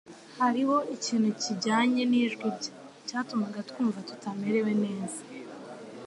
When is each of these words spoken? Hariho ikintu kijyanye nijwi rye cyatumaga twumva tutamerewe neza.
Hariho 0.41 0.75
ikintu 0.95 1.29
kijyanye 1.41 2.01
nijwi 2.11 2.45
rye 2.55 2.71
cyatumaga 3.07 3.59
twumva 3.69 3.99
tutamerewe 4.07 4.71
neza. 4.83 5.21